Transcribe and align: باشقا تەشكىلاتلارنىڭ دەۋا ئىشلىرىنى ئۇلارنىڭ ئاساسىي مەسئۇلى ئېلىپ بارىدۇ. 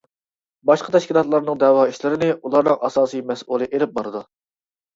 باشقا 0.69 0.93
تەشكىلاتلارنىڭ 0.95 1.59
دەۋا 1.65 1.83
ئىشلىرىنى 1.91 2.31
ئۇلارنىڭ 2.39 2.81
ئاساسىي 2.89 3.25
مەسئۇلى 3.31 3.71
ئېلىپ 3.73 3.97
بارىدۇ. 4.03 4.27